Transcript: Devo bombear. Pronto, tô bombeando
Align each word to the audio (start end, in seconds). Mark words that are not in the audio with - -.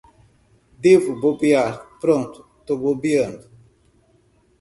Devo 0.85 1.15
bombear. 1.21 1.73
Pronto, 2.01 2.39
tô 2.65 2.75
bombeando 2.75 3.45